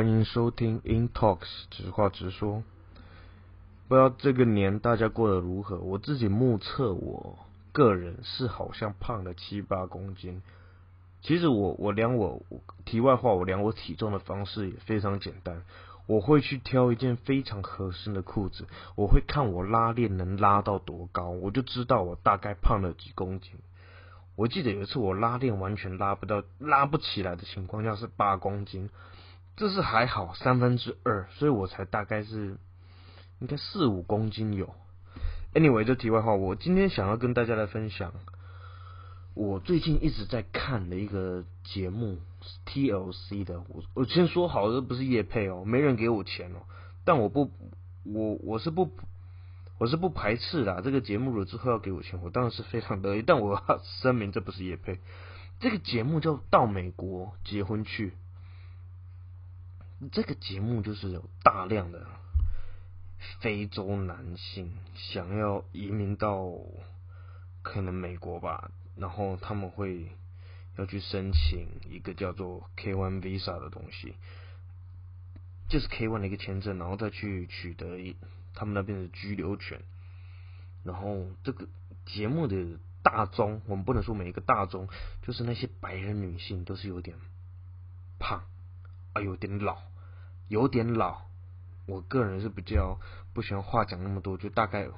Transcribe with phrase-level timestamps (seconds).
[0.00, 2.62] 欢迎收听 In Talks，直话直说。
[3.86, 5.76] 不知道这个年大家过得如何？
[5.76, 7.38] 我自己目测，我
[7.72, 10.40] 个人是好像胖了七八公斤。
[11.20, 12.40] 其实我我量我
[12.86, 15.64] 题外话，我量我体重的方式也非常简单。
[16.06, 23.52] 我会去挑一件非常合身的裤子，我会看我拉链能拉到多高，我就知道我大概胖了几公斤。
[24.34, 28.88] 我记得有一次我拉链完全拉不到、拉不起来的情况下是八公斤，
[29.56, 32.58] 这是还好三分之二，所以我才大概是
[33.38, 34.74] 应该四五公斤有。
[35.54, 38.12] Anyway，这题外话，我今天想要跟大家来分享，
[39.34, 42.18] 我最近一直在看的一个节目
[42.66, 43.60] ，TLC 的。
[43.68, 46.62] 我我先说好，这不是叶配哦，没人给我钱哦，
[47.04, 47.50] 但我不，
[48.04, 48.90] 我我是不。
[49.78, 53.22] 我是不排斥的，这个节目了之后要给我钱，我当然是非常乐意。
[53.22, 54.98] 但我要声明，这不是叶配。
[55.58, 58.10] 这个节目叫《到美国结婚去》，
[60.08, 62.06] 这个节目就是有大量的
[63.40, 66.50] 非洲男性想要移民到
[67.62, 70.08] 可能美国吧，然后他们会
[70.76, 74.14] 要去申请一个叫做 K1 Visa 的东西，
[75.68, 78.16] 就是 K1 的一个签证，然后再去取得一。
[78.52, 79.80] 他们那边的居留权，
[80.82, 81.68] 然后这个
[82.04, 84.88] 节目的大宗，我们不能说每一个大宗，
[85.22, 87.16] 就是那些白人女性都是有点
[88.18, 88.42] 胖
[89.12, 89.78] 啊，有点老，
[90.48, 91.22] 有点老。
[91.86, 92.98] 我个人是比较
[93.32, 94.88] 不喜欢话讲那么多，就大概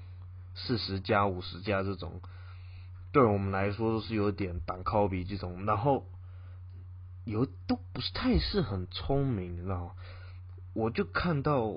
[0.55, 2.21] 四十加五十加这种，
[3.13, 6.07] 对我们来说都是有点挡靠比这种，然后
[7.25, 9.93] 有都不是太是很聪明，你知道吗？
[10.75, 11.73] 我就看到。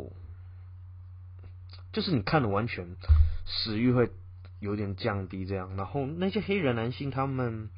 [1.94, 2.98] 就是你看的完全
[3.46, 4.12] 食欲会
[4.60, 7.70] 有点降低这样，然后那些黑人男性他们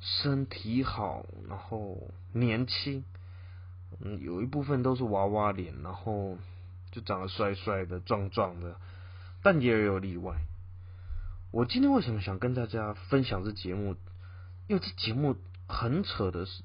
[0.00, 3.04] 身体好，然后年轻，
[4.00, 6.36] 嗯，有一部分都是娃娃脸，然后
[6.90, 8.76] 就长得帅帅的、壮壮的，
[9.42, 10.36] 但也有例外。
[11.50, 13.96] 我今天为什么想跟大家分享这节目？
[14.68, 15.36] 因为这节目
[15.66, 16.62] 很扯的是，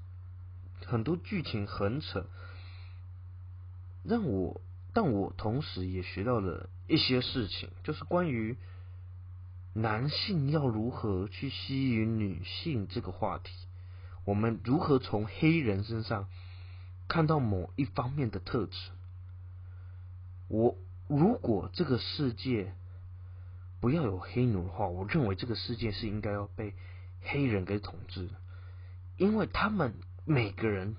[0.86, 2.26] 很多剧情很扯，
[4.04, 4.62] 让我。
[4.94, 8.58] 但我同时也学到了一些事情，就是关于
[9.74, 13.54] 男性要如何去吸引女性这个话题。
[14.26, 16.28] 我们如何从黑人身上
[17.12, 18.78] 看到某一方面的特质？
[20.48, 20.78] 我
[21.10, 22.74] 如果这个世界
[23.82, 26.74] 不要有黑奴的话，我认为这个世界是应该要被
[27.22, 28.34] 黑人给统治的，
[29.18, 30.96] 因为他们每个人。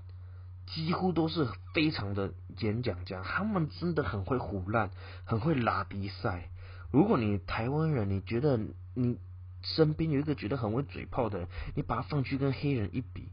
[0.65, 4.91] 几乎都是非常的演讲家，他们真的很会胡烂，
[5.25, 6.49] 很会拉比赛。
[6.89, 8.57] 如果你台湾人，你觉得
[8.93, 9.19] 你
[9.61, 13.27] 身边有一个觉得很会嘴炮的人，你把他放去跟黑人一比，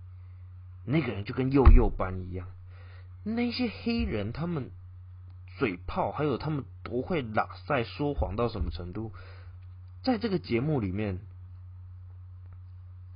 [0.85, 2.49] 那个人就跟幼幼班一样。
[3.23, 4.71] 那些黑人他们
[5.59, 9.13] 嘴炮，还有他们不会拉赛说谎到什么程度？
[10.03, 11.19] 在这个节目里面，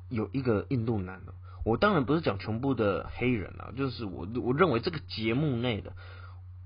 [0.09, 1.35] 有一个印度男的。
[1.65, 5.97] 我当然不是讲全部的黑人啊，就是我我认为这个节目内的，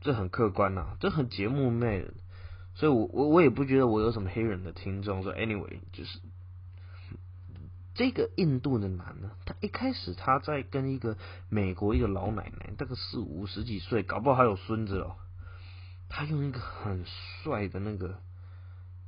[0.00, 2.15] 这很客观呐，这很节目内的，
[2.75, 5.22] 所以我我我也不觉得我有什么黑人的听众。
[5.22, 6.19] 说 anyway，就是
[7.98, 11.16] 这个印度的男呢，他一开始他在跟一个
[11.48, 15.16] 美国一个老奶奶，大概四五十几岁，搞不好还有孙子哦，
[16.08, 17.04] 他用一个很
[17.42, 18.20] 帅的那个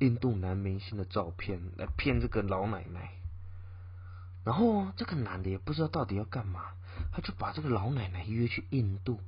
[0.00, 3.12] 印度男明星的照片来骗这个老奶奶。
[4.42, 6.72] 然后这个男的也不知道到底要干嘛，
[7.12, 9.20] 他就把这个老奶奶约去印度，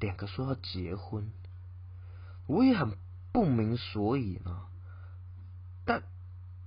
[0.00, 1.30] 两个说要结婚，
[2.48, 2.98] 我也很
[3.30, 4.62] 不明所以呢。
[5.84, 6.02] 但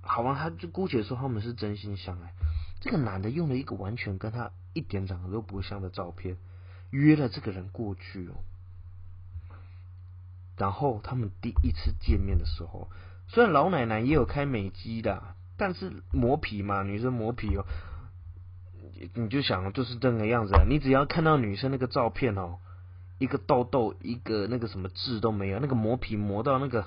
[0.06, 2.32] 好吧，他就姑且说他们是真心相爱。
[2.80, 6.36] 这个男的用了一个完全跟他一点长得都不像的照片，
[6.90, 8.34] 约了这个人过去哦。
[10.56, 12.88] 然后他们第一次见面的时候，
[13.28, 15.34] 虽然老奶奶也有开美机的。
[15.56, 17.64] 但是磨皮嘛，女生磨皮哦，
[19.14, 20.52] 你就想就是这个样子。
[20.68, 22.58] 你只要看到女生那个照片哦，
[23.18, 26.84] 一个痘痘，一个那个什么痣都没有，那个磨皮磨到那个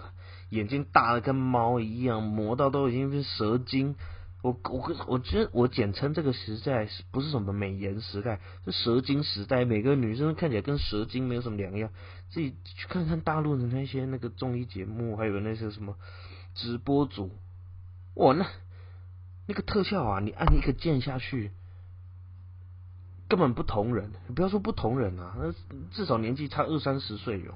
[0.49, 3.95] 眼睛大的跟猫一样，磨到都已经是蛇精。
[4.43, 9.65] 我我我觉得我简称这个时代是不是什么美颜时代，是蛇精时代。
[9.65, 11.89] 每个女生看起来跟蛇精没有什么两样。
[12.29, 15.97] 自己去看看大陆的那些那个综艺节目，还有那些什么
[16.53, 17.31] 直播主。
[18.13, 18.45] 我那
[19.47, 21.51] 那个特效啊，你按一个键下去，
[23.27, 24.11] 根本不同人。
[24.27, 25.51] 你不要说不同人啊，那
[25.91, 27.53] 至少年纪差二三十岁有。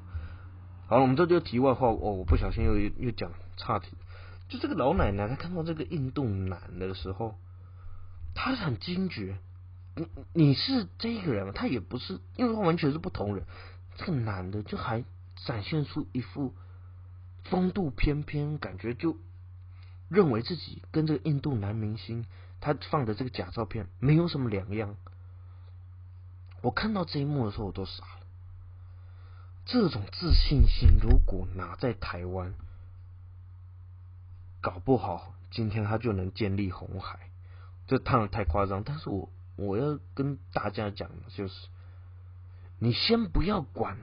[0.92, 3.96] 好了，我们这就题外话哦，我不小心又又讲岔题。
[4.50, 7.40] 就这个老奶奶，她看到这个印度男的时候，
[8.36, 9.38] 她很惊觉，
[9.96, 13.46] 你你是这个人，他也不是，因为他完全是不同人。
[13.96, 15.06] 这个男的就还
[15.46, 16.54] 展现出一副
[17.46, 19.16] 风度翩翩，感觉就
[20.10, 22.26] 认为自己跟这个印度男明星
[22.60, 24.98] 他放的这个假照片没有什么两样。
[26.62, 28.21] 我看到这一幕的时候，我都傻了。
[29.66, 32.54] 这种自信心，如果拿在台湾，
[34.62, 37.20] 搞不好今天他就能建立红海。
[37.88, 41.68] 这当然太夸张，但是我我要跟大家讲的就是，
[42.80, 43.98] 你先不要管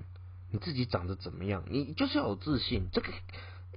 [0.50, 2.88] 你自己长得怎么样，你就是要有自信。
[2.92, 3.12] 这个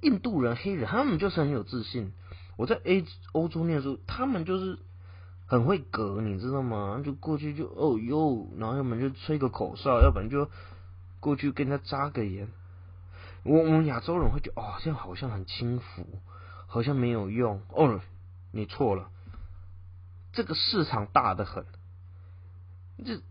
[0.02, 2.12] 印度人、黑人，他们就是很有自信。
[2.56, 4.78] 我在 A 欧洲念书，他们就是。
[5.44, 7.02] 很会隔，你知道吗？
[7.04, 10.50] 就过去就哦哟，然后要么就吹个口哨，要不然就
[11.22, 12.48] 过去跟他扎个眼。
[13.44, 16.04] 我我们亚洲人会觉得哦，这样好像很轻浮，
[16.66, 17.62] 好像没有用。
[17.70, 18.02] 哦，
[18.50, 19.10] 你错了，
[20.32, 21.64] 这个市场大的很。
[23.04, 23.22] 这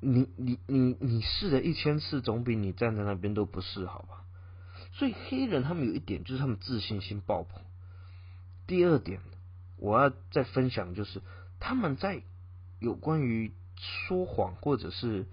[0.00, 4.24] 你你你你试了一千次，总比你站在那边都不试好吧？
[4.92, 7.62] 所以黑人他们有一点就是他们自信心爆棚。
[8.68, 9.20] 第二点。
[9.76, 11.20] 我要再分享，就是
[11.58, 12.22] 他们在
[12.78, 15.26] 有关于说谎或者是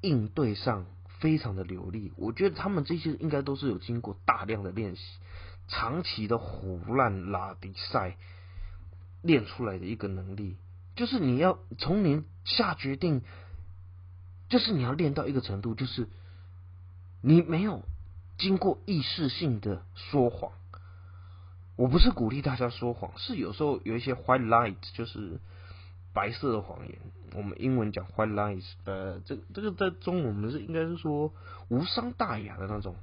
[0.00, 0.86] 应对上
[1.18, 2.12] 非常的流利。
[2.16, 5.02] 我觉得他们这些应该都是有经过大量的练习、
[5.68, 8.16] 长期的胡乱拉比赛
[9.22, 10.56] 练出来的一个能力。
[10.96, 13.22] 就是你要从你下决定，
[14.48, 16.08] 就是你要练到一个程度，就是
[17.22, 17.82] 你没有
[18.36, 20.52] 经过意识性的说谎。
[21.76, 25.40] 我不是鼓励大家说谎，是有时候有一些 white lies，就是
[26.12, 26.98] 白色的谎言。
[27.34, 31.32] 我们英文讲 white lies，呃，这这个在中文我们是应该是说
[31.68, 32.96] 无伤大雅的那种。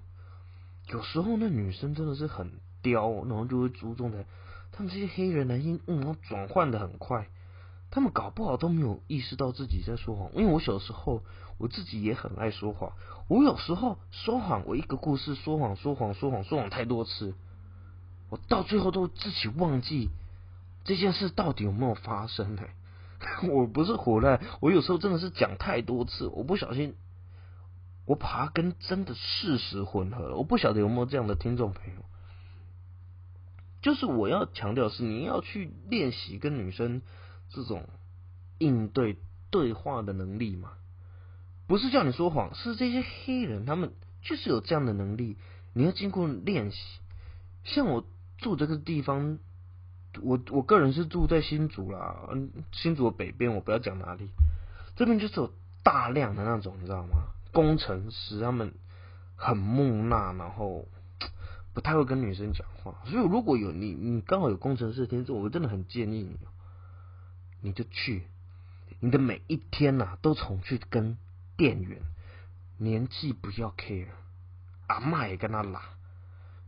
[0.88, 2.52] 有时候那女生真的是很
[2.82, 4.26] 刁，然后就会注重的。
[4.72, 7.28] 他们这些黑人男性，嗯，转换的很快，
[7.90, 10.30] 他们搞不好都没有意识到自己在说谎。
[10.34, 11.24] 因为我小时候
[11.58, 12.92] 我自己也很爱说谎，
[13.30, 17.34] 我有时候说谎，我一个故事说谎说谎说谎说谎太多次。
[18.30, 20.10] 我到最后都自己忘记
[20.84, 22.64] 这件事到底有没有发生呢？
[23.50, 26.96] 我不是胡乱，我有时候真的是讲太多次，我不小心，
[28.06, 30.36] 我把它跟真的事实混合了。
[30.38, 32.06] 我不晓得有没有这样的听众朋友，
[33.82, 37.02] 就是我要强调是你要去练习跟女生
[37.50, 37.88] 这种
[38.60, 39.18] 应对
[39.50, 40.74] 对话的能力嘛，
[41.68, 45.38] 不是叫你说谎，是这些黑人他们就是有这样的能力，
[45.74, 46.78] 你要经过练习，
[47.64, 48.06] 像我。
[48.40, 49.40] 住这个地方，
[50.22, 54.30] 我我个人是住在新竹啦，嗯，新竹的北边，我不要讲哪里，
[54.96, 55.54] 这边就是有
[55.84, 57.28] 大量的那种，你知道吗？
[57.52, 58.74] 工程师他们
[59.36, 60.86] 很木讷，然后
[61.74, 66.38] 不太会跟女生讲话，所以如果有你，你刚好有工程师的天赋，我真的很建议你，
[67.62, 68.24] 你就去，
[69.00, 71.18] 你的每一天呐，都从去跟
[71.56, 72.02] 店员，
[72.78, 74.08] 年纪不要 care，
[74.88, 75.82] 阿妈也跟他拉，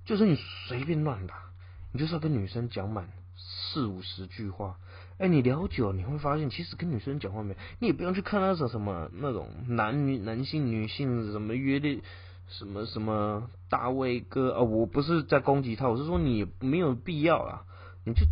[0.06, 0.38] 就是你
[0.68, 1.50] 随便乱拉。
[1.92, 3.10] 你就是要跟女生讲满
[3.42, 4.80] 四五十句话，
[5.18, 12.02] 哎，你聊久，你会发现其实跟女生讲话没，你也不用去看那种什么那种男女男性女性什么约的，
[12.48, 17.66] 什么什么大卫哥啊，我不是在攻击他，我是说你没有必要啊，
[18.06, 18.26] 你就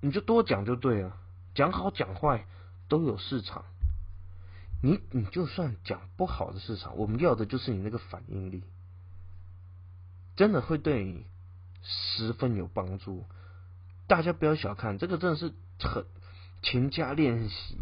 [0.00, 1.16] 你就多讲就对了，
[1.54, 2.46] 讲好讲坏
[2.88, 3.64] 都有市场，
[4.82, 8.62] 你你就算讲不好的市场，我们要的就是你那个反应力，
[10.36, 11.26] 真的会对你。
[11.80, 13.24] 十分有帮助，
[14.08, 16.04] 大家不要小看这个，真的是很
[16.62, 17.76] 勤加练习，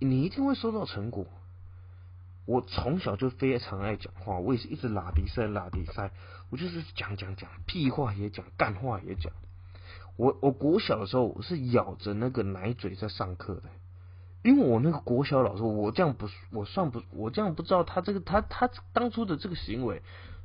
[0.00, 1.26] 你一定会收到成果。
[2.46, 6.10] 我从小就非常爱讲话，我也是一直拉比赛拉比赛，
[6.50, 9.32] 我就是讲讲讲，屁话也讲，干话也讲。
[10.16, 13.64] 我我国小的时候，我是咬着那个奶嘴在上课的，
[14.42, 20.02] 因为我那个国小老师，我这样不，我算不，我这样不知道他这个他他当初的这个行为。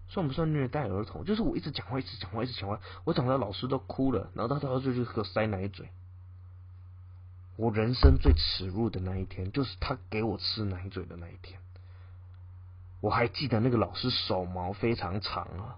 [0.10, 1.24] 算不算虐待儿童？
[1.24, 5.90] 就是我一直讲话，一直讲话，一直讲话，我讲到老师都哭了，然后到最后就给我塞奶嘴。
[7.56, 11.60] 我人生最耻辱的那一天，就是他给我吃奶嘴的那一天。
[13.02, 15.76] 我还记得那个老师手毛非常长啊，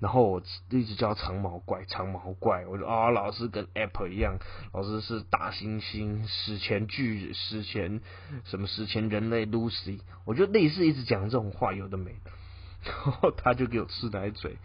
[0.00, 2.66] 然后我一直叫长毛怪，长毛怪。
[2.66, 4.36] 我说啊，老师跟 Apple 一样，
[4.72, 8.00] 老师是大猩猩，史前巨，史前
[8.44, 12.30] 什么史前人类 Lucy，我就类似一直讲这种话，有的没的。
[12.84, 14.56] 然后他就给我吃奶嘴，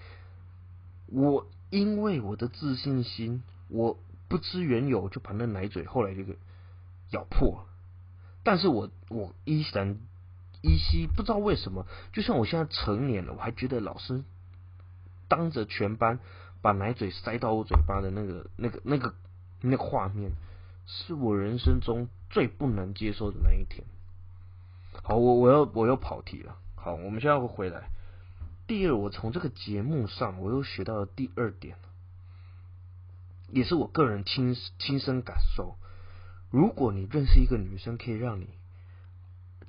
[1.07, 6.37] 我因为我的自信心，我不知缘由就把那奶嘴后来就给
[7.11, 7.65] 咬破了。
[8.43, 9.99] 但是我我依然
[10.61, 14.23] 依稀不知道为什么，就像我现在成年了，我还觉得老师
[15.27, 16.19] 当着全班
[16.61, 19.13] 把奶嘴塞到我嘴巴的那个那个那个
[19.61, 20.31] 那个画面，
[20.87, 23.85] 是我人生中最不能接受的那一天。
[25.03, 26.57] 好，我我要我又跑题了。
[26.75, 27.89] 好，我们现在会回来。
[28.67, 31.77] 第二，我从这个节目上，我又学到了第二点，
[33.49, 35.77] 也是我个人亲亲身感受。
[36.51, 38.49] 如果你认识一个女生，可以让你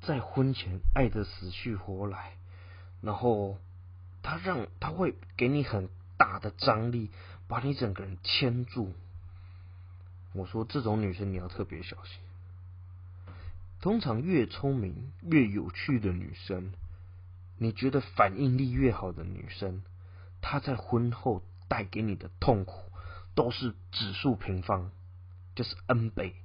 [0.01, 2.33] 在婚前爱得死去活来，
[3.01, 3.57] 然后
[4.21, 5.87] 她让她会给你很
[6.17, 7.09] 大的张力，
[7.47, 8.93] 把你整个人牵住。
[10.33, 12.19] 我说这种女生你要特别小心。
[13.79, 16.73] 通常越聪明、越有趣的女生。
[17.61, 19.83] 你觉得反应力越好的女生，
[20.41, 22.89] 她在婚后带给你的痛苦
[23.35, 24.91] 都是指数平方，
[25.55, 26.35] 就是 n 倍。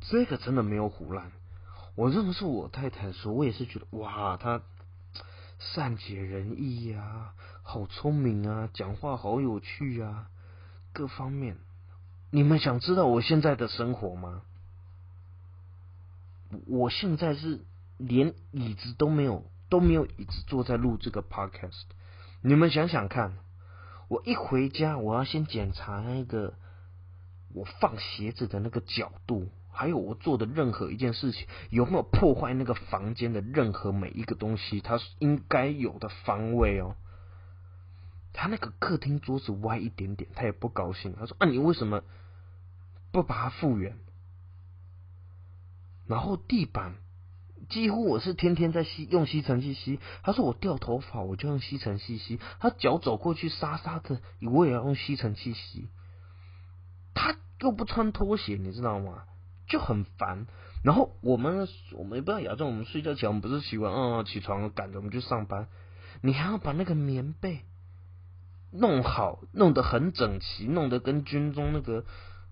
[0.00, 1.30] 这个真的没有胡乱。
[1.94, 4.62] 我认为是我太太的时，我也是觉得哇，她
[5.58, 10.30] 善解人意呀，好聪明啊，讲话好有趣啊，
[10.94, 11.58] 各方面。
[12.30, 14.40] 你们想知道我现在的生活吗？
[16.66, 17.60] 我现在是。
[17.98, 21.84] 连椅子都没有，都没有椅子坐在录这个 podcast。
[22.42, 23.38] 你们想想看，
[24.08, 26.54] 我一回家，我要先检查那个
[27.54, 36.96] 我放鞋子的那个角度，还有我做的任何一件事情有没有破坏那个房间的任何每一个东西，它应该有的方位哦。
[38.32, 41.14] 他那个客厅桌子歪一点点，他也不高兴。
[41.14, 42.02] 他说：“啊，你为什么
[43.12, 43.96] 不把它复原？”
[46.08, 46.96] 然后地板。
[47.68, 49.98] 几乎我是天天在吸用吸尘器吸。
[50.22, 52.38] 他说我掉头发，我就用吸尘器吸。
[52.60, 54.20] 他脚走过去沙沙的，
[54.52, 55.88] 我也要用吸尘器吸。
[57.14, 59.24] 他又不穿拖鞋，你知道吗？
[59.66, 60.46] 就很烦。
[60.82, 65.68] 然后我们我们也不知道亚洲，我们睡觉前我们不是习惯嗯起床赶着我们去上班，
[66.20, 67.60] 你还要把那个棉被
[68.70, 72.04] 弄好，弄得很整齐，弄得跟军中那个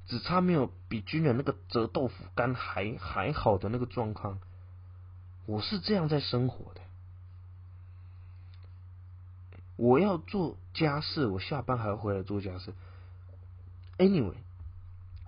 [0.07, 4.39] 只差没有比军人那个折豆腐干还还好的那个状况。
[5.47, 6.81] 我是这样在生活的。
[9.77, 12.73] 我要做家事，我下班还要回来做家事。
[13.99, 14.37] Anyway，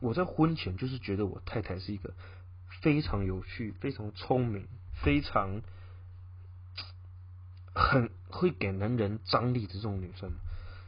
[0.00, 2.14] 我在婚前就是觉得我太太是一个
[2.82, 4.68] 非常有趣、非常聪明、
[5.02, 5.62] 非常
[7.74, 10.30] 很会给男人张力的这种女生。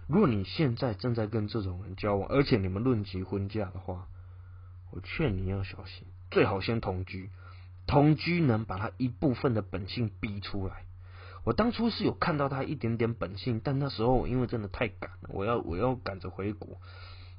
[0.07, 4.07] 如果你现在正在跟这种人交往，而且你们论及婚嫁的话，
[4.91, 7.31] 我劝你要小心，最好先同居。
[7.87, 10.85] 同居能把他一部分的本性逼出来。
[11.45, 16.79] 我当初是有看到他一点点本性，但那时候因为真的太赶了，我要我要赶着回国，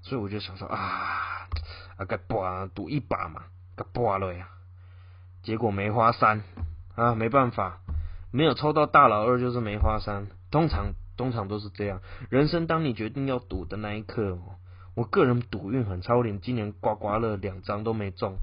[0.02, 1.50] 所以我就想说啊，
[1.98, 3.44] 啊该搏赌一把嘛，
[3.76, 4.48] 该搏了呀。
[5.44, 6.44] 结果梅花三
[6.96, 7.80] 啊，没办法，
[8.32, 10.28] 没有抽到大老二就是梅花三。
[10.52, 12.00] 通常通常都是这样，
[12.30, 14.40] 人生当你决定要赌的那一刻，
[14.96, 18.38] 我个人赌运很差，我连今年刮刮乐两张都没中。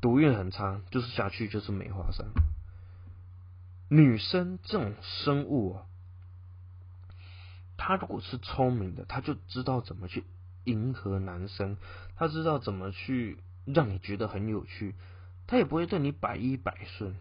[0.00, 2.26] 赌运很差，就是下去就是梅花山。
[3.88, 5.86] 女生这种生物啊，
[7.76, 10.24] 她如果是聪明的，她就知道怎么去
[10.64, 11.76] 迎合男生，
[12.16, 14.94] 她知道怎么去让你觉得很有趣，
[15.46, 17.16] 她也不会对你百依百顺。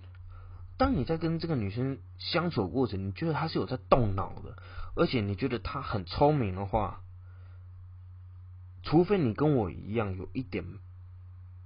[0.77, 4.55] 当你在跟这个女生相处过程，你觉得她是有在动脑的，
[4.95, 7.01] 而且你觉得她很聪明的话，
[8.83, 10.65] 除非你跟我一样有一点。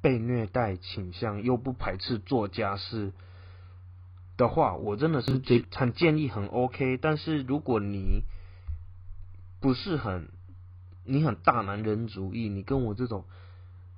[0.04, 3.14] 被虐待倾向又不排斥做家事
[4.36, 5.42] 的话，我真的是
[5.72, 6.98] 很建议很 OK。
[6.98, 8.24] 但是如果你
[9.62, 10.30] 不是很
[11.06, 13.24] 你很大男人主义，你跟我这种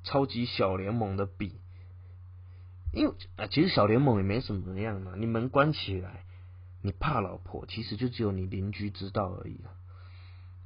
[0.04, 1.60] 超级小联盟的比，
[2.94, 5.14] 因为啊，其实小联盟也没什么样嘛。
[5.18, 6.24] 你门关起来，
[6.84, 9.74] 你怕老婆，其实就只有你邻居知道而已啊。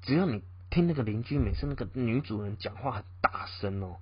[0.01, 3.99] 只要你听那个邻居每次那个女主人讲话很大声哦。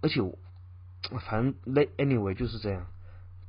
[0.00, 0.38] 而且我，
[1.20, 1.54] 反正
[1.96, 2.86] anyway 就是这样。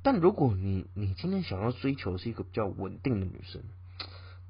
[0.03, 3.61] 但如果你你今天想要追求是一个比较稳定的女生，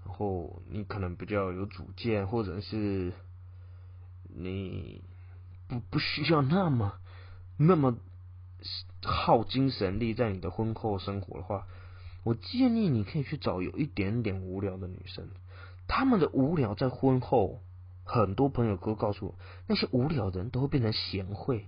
[0.06, 3.14] 然后你可能比较有主见，或者是
[4.34, 5.02] 你
[5.68, 6.94] 不不需要那么
[7.58, 7.98] 那么
[9.04, 11.68] 耗精神力在你的婚后生活的话，
[12.24, 15.28] 我建议你可以去找有一点点无聊的女生。
[15.88, 17.60] 他们的无聊在婚后，
[18.06, 19.36] 很多朋友都告诉我，
[19.68, 21.68] 那些无聊的人都会变成贤惠。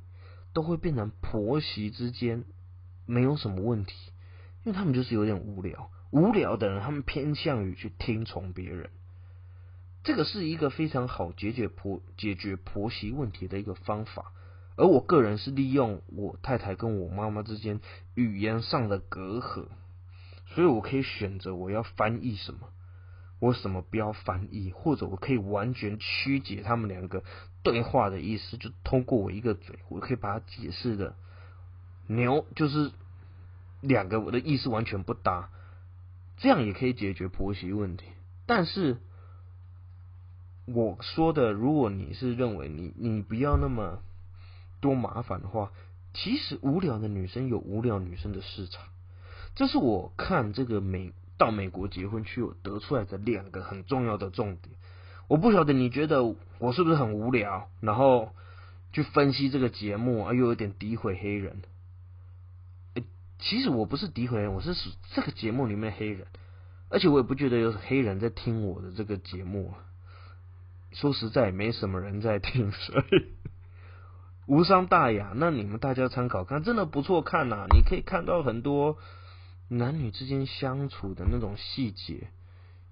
[0.54, 2.46] 都会变成婆媳之间
[3.06, 3.94] 没有什么问题，
[4.64, 5.90] 因为他们就是有点无聊。
[6.12, 8.92] 无聊的人，他们偏向于去听从别人。
[10.04, 14.32] 这个是一个非常好解决婆解决婆媳问题的一个方法。
[14.76, 17.80] 而我个人是利用我太太跟我妈妈之间
[18.16, 19.68] 语言上的隔阂，
[20.48, 22.73] 所以我可以选择我要翻译什么。
[23.44, 27.26] 我什么不要翻译，或者我可以完全曲解他们两个
[27.62, 31.18] 对话的意思，就通过我一个嘴，我可以把它解释的
[32.08, 32.94] 牛就是
[33.82, 35.50] 两个我的意思完全不搭，
[36.38, 38.06] 这样也可以解决婆媳问题。
[38.46, 39.00] 但是
[40.66, 44.02] 我说的，如果你是认为你你不要那么
[44.80, 45.74] 多麻烦的话，
[46.14, 48.86] 其实无聊的女生有无聊女生的市场，
[49.54, 51.12] 这是我看这个美
[51.44, 54.76] 到美国结婚去我得出来的两个很重要的重点。
[55.28, 58.30] 我不晓得你觉得我是不是很无聊，然后
[58.94, 61.62] 去分析这个节目，啊又有点诋毁黑人。
[63.40, 64.74] 其实我不是诋毁人，我是
[65.14, 66.28] 这个节目里面的黑人，
[66.90, 69.74] 而且我也不觉得有黑人在听我的这个节目。
[70.94, 73.34] 说实在，没什么人在听， 所以
[74.46, 75.34] 无伤大雅。
[75.36, 77.66] 那你们大家参考看，真的不错看呐！
[77.74, 78.98] 你可以看到很多
[79.70, 82.28] 男女之间相处的那种细节，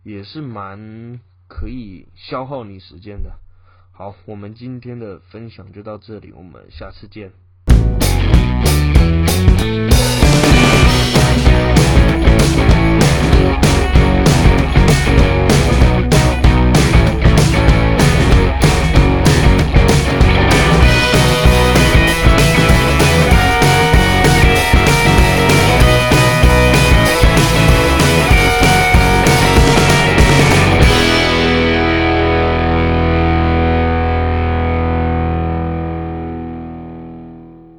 [0.03, 3.37] 也是蛮可以消耗你时间的。
[3.91, 7.33] 好，我们今天的分享就到这里，我们下次见。